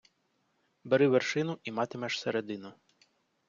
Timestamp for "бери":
0.83-1.07